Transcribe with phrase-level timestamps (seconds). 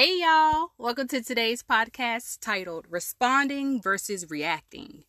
[0.00, 0.68] Hey, y'all.
[0.78, 5.02] Welcome to today's podcast titled Responding versus Reacting.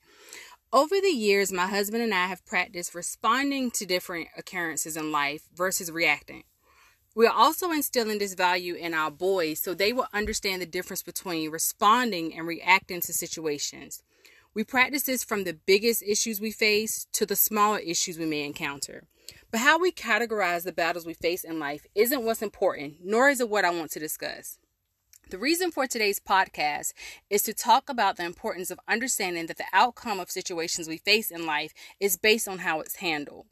[0.74, 5.44] Over the years, my husband and I have practiced responding to different occurrences in life
[5.54, 6.42] versus reacting.
[7.14, 11.04] We are also instilling this value in our boys so they will understand the difference
[11.04, 14.02] between responding and reacting to situations.
[14.56, 18.44] We practice this from the biggest issues we face to the smaller issues we may
[18.44, 19.04] encounter.
[19.52, 23.40] But how we categorize the battles we face in life isn't what's important, nor is
[23.40, 24.58] it what I want to discuss.
[25.30, 26.94] The reason for today's podcast
[27.30, 31.30] is to talk about the importance of understanding that the outcome of situations we face
[31.30, 33.46] in life is based on how it's handled.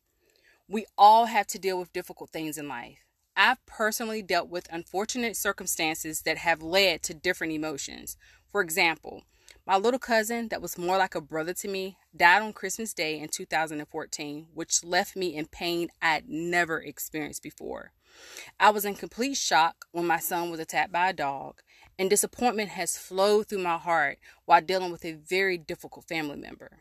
[0.68, 3.06] We all have to deal with difficult things in life.
[3.36, 8.18] I've personally dealt with unfortunate circumstances that have led to different emotions.
[8.52, 9.22] For example,
[9.68, 13.20] my little cousin, that was more like a brother to me, died on Christmas Day
[13.20, 17.92] in 2014, which left me in pain I'd never experienced before.
[18.60, 21.62] I was in complete shock when my son was attacked by a dog,
[22.00, 26.80] and disappointment has flowed through my heart while dealing with a very difficult family member.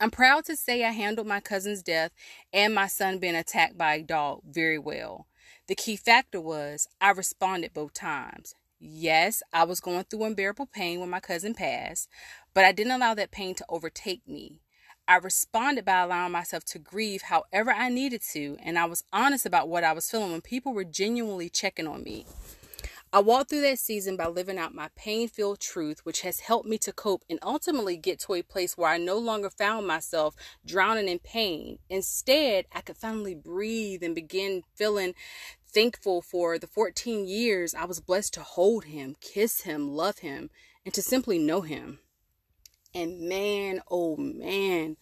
[0.00, 2.12] I'm proud to say I handled my cousin's death
[2.52, 5.26] and my son being attacked by a dog very well.
[5.66, 8.54] The key factor was I responded both times.
[8.80, 12.08] Yes, I was going through unbearable pain when my cousin passed,
[12.54, 14.60] but I didn't allow that pain to overtake me.
[15.08, 19.46] I responded by allowing myself to grieve however I needed to, and I was honest
[19.46, 22.26] about what I was feeling when people were genuinely checking on me.
[23.10, 26.68] I walked through that season by living out my pain filled truth, which has helped
[26.68, 30.36] me to cope and ultimately get to a place where I no longer found myself
[30.66, 31.78] drowning in pain.
[31.88, 35.14] Instead, I could finally breathe and begin feeling
[35.66, 40.50] thankful for the 14 years I was blessed to hold him, kiss him, love him,
[40.84, 42.00] and to simply know him.
[42.94, 44.98] And man, oh man,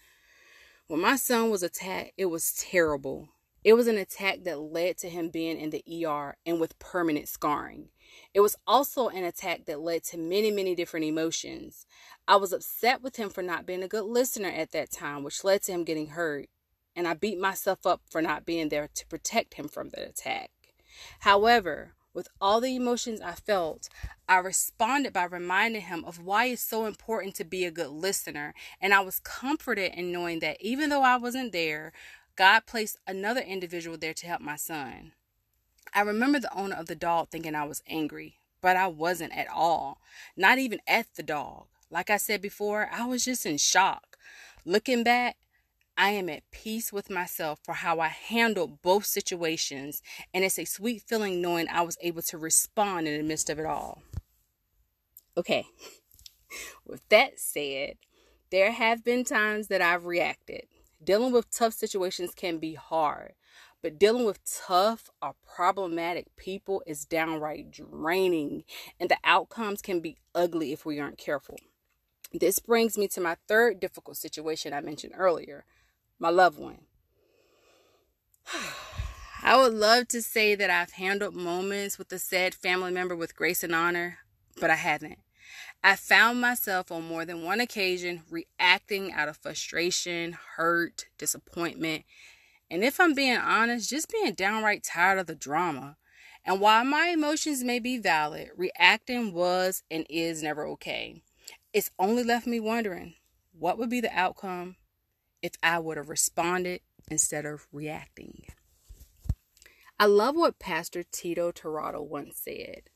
[0.86, 3.30] when my son was attacked, it was terrible.
[3.64, 7.26] It was an attack that led to him being in the ER and with permanent
[7.28, 7.88] scarring.
[8.34, 11.86] It was also an attack that led to many, many different emotions.
[12.28, 15.44] I was upset with him for not being a good listener at that time, which
[15.44, 16.48] led to him getting hurt.
[16.94, 20.50] And I beat myself up for not being there to protect him from the attack.
[21.20, 23.90] However, with all the emotions I felt,
[24.26, 28.54] I responded by reminding him of why it's so important to be a good listener.
[28.80, 31.92] And I was comforted in knowing that even though I wasn't there,
[32.34, 35.12] God placed another individual there to help my son.
[35.94, 39.48] I remember the owner of the dog thinking I was angry, but I wasn't at
[39.48, 40.00] all.
[40.36, 41.66] Not even at the dog.
[41.90, 44.16] Like I said before, I was just in shock.
[44.64, 45.36] Looking back,
[45.96, 50.02] I am at peace with myself for how I handled both situations,
[50.34, 53.58] and it's a sweet feeling knowing I was able to respond in the midst of
[53.58, 54.02] it all.
[55.38, 55.64] Okay,
[56.86, 57.94] with that said,
[58.50, 60.66] there have been times that I've reacted.
[61.02, 63.32] Dealing with tough situations can be hard.
[63.82, 68.64] But dealing with tough or problematic people is downright draining,
[68.98, 71.58] and the outcomes can be ugly if we aren't careful.
[72.32, 75.64] This brings me to my third difficult situation I mentioned earlier
[76.18, 76.78] my loved one.
[79.42, 83.36] I would love to say that I've handled moments with a said family member with
[83.36, 84.18] grace and honor,
[84.60, 85.18] but I haven't.
[85.84, 92.04] I found myself on more than one occasion reacting out of frustration, hurt, disappointment,
[92.70, 95.96] and if I'm being honest, just being downright tired of the drama.
[96.44, 101.22] And while my emotions may be valid, reacting was and is never okay.
[101.72, 103.14] It's only left me wondering
[103.52, 104.76] what would be the outcome
[105.42, 108.44] if I would have responded instead of reacting.
[109.98, 112.90] I love what Pastor Tito Tirado once said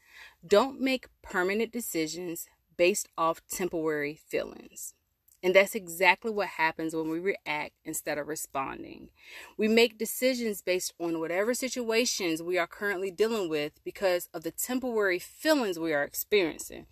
[0.47, 4.95] Don't make permanent decisions based off temporary feelings.
[5.43, 9.09] And that's exactly what happens when we react instead of responding.
[9.57, 14.51] We make decisions based on whatever situations we are currently dealing with because of the
[14.51, 16.87] temporary feelings we are experiencing.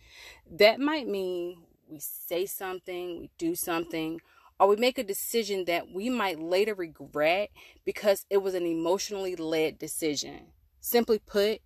[0.50, 4.20] That might mean we say something, we do something,
[4.58, 7.50] or we make a decision that we might later regret
[7.84, 10.52] because it was an emotionally led decision.
[10.80, 11.60] Simply put,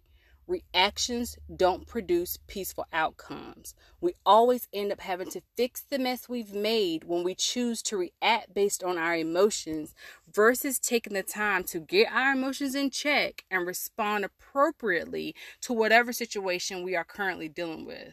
[0.53, 3.75] Reactions don't produce peaceful outcomes.
[4.03, 7.97] We always end up having to fix the mess we've made when we choose to
[7.97, 9.95] react based on our emotions
[10.31, 16.13] versus taking the time to get our emotions in check and respond appropriately to whatever
[16.13, 18.13] situation we are currently dealing with.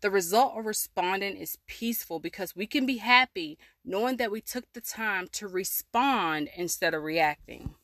[0.00, 4.72] The result of responding is peaceful because we can be happy knowing that we took
[4.74, 7.74] the time to respond instead of reacting.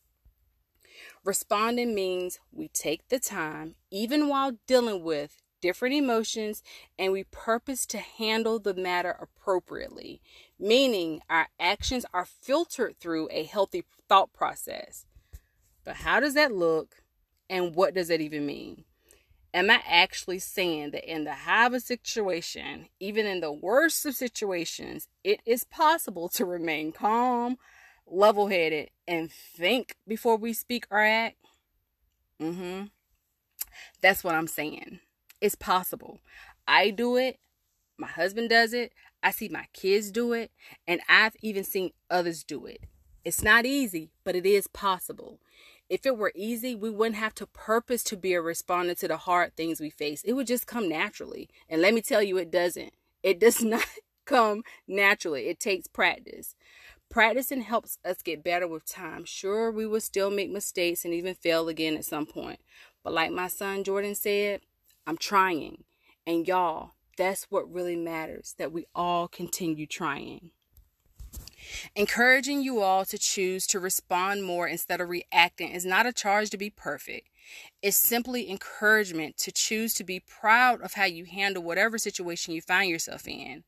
[1.25, 6.63] Responding means we take the time, even while dealing with different emotions,
[6.99, 10.23] and we purpose to handle the matter appropriately,
[10.59, 15.05] meaning our actions are filtered through a healthy thought process.
[15.85, 17.03] But how does that look,
[17.51, 18.85] and what does that even mean?
[19.53, 24.07] Am I actually saying that in the high of a situation, even in the worst
[24.07, 27.57] of situations, it is possible to remain calm,
[28.11, 31.37] level headed, and think before we speak or act?
[32.41, 32.85] Hmm.
[34.01, 35.01] That's what I'm saying.
[35.41, 36.21] It's possible.
[36.67, 37.39] I do it.
[37.99, 38.93] My husband does it.
[39.23, 40.51] I see my kids do it.
[40.87, 42.85] And I've even seen others do it.
[43.25, 45.39] It's not easy, but it is possible.
[45.91, 49.17] If it were easy, we wouldn't have to purpose to be a responder to the
[49.17, 50.23] hard things we face.
[50.23, 51.49] It would just come naturally.
[51.69, 52.93] And let me tell you, it doesn't.
[53.23, 53.85] It does not
[54.31, 55.49] come naturally.
[55.49, 56.55] It takes practice.
[57.09, 59.25] Practicing helps us get better with time.
[59.25, 62.61] Sure, we will still make mistakes and even fail again at some point.
[63.03, 64.61] But like my son Jordan said,
[65.07, 65.85] I'm trying.
[66.27, 70.53] And y'all, that's what really matters that we all continue trying.
[71.97, 76.51] Encouraging you all to choose to respond more instead of reacting is not a charge
[76.51, 77.29] to be perfect.
[77.83, 82.61] It's simply encouragement to choose to be proud of how you handle whatever situation you
[82.61, 83.65] find yourself in.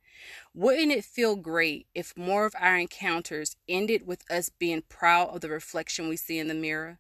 [0.55, 5.41] Wouldn't it feel great if more of our encounters ended with us being proud of
[5.41, 6.99] the reflection we see in the mirror?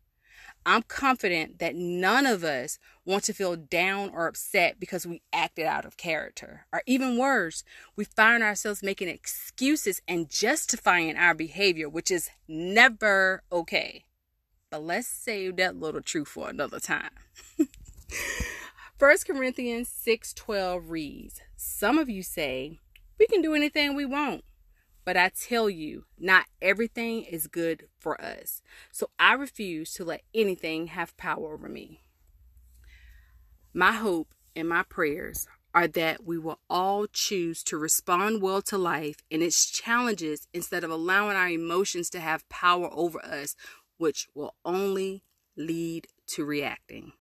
[0.64, 5.66] I'm confident that none of us want to feel down or upset because we acted
[5.66, 6.66] out of character.
[6.72, 7.64] Or even worse,
[7.96, 14.04] we find ourselves making excuses and justifying our behavior, which is never okay.
[14.72, 17.10] But let's save that little truth for another time.
[18.98, 22.78] 1 Corinthians 6:12 reads, "Some of you say,
[23.18, 24.44] we can do anything we want.
[25.04, 28.62] But I tell you, not everything is good for us.
[28.90, 32.02] So I refuse to let anything have power over me.
[33.74, 38.76] My hope and my prayers are that we will all choose to respond well to
[38.78, 43.56] life and its challenges instead of allowing our emotions to have power over us,
[44.02, 45.22] which will only
[45.56, 47.12] lead to reacting.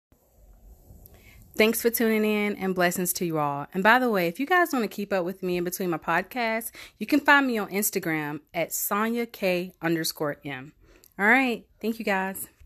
[1.58, 3.66] Thanks for tuning in and blessings to you all.
[3.74, 5.90] And by the way, if you guys want to keep up with me in between
[5.90, 10.72] my podcasts, you can find me on Instagram at Sonia K underscore M.
[11.18, 11.66] All right.
[11.82, 12.48] Thank you guys.